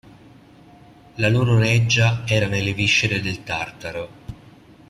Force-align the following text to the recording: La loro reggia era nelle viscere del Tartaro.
La 1.17 1.29
loro 1.29 1.59
reggia 1.59 2.23
era 2.25 2.47
nelle 2.47 2.73
viscere 2.73 3.21
del 3.21 3.43
Tartaro. 3.43 4.09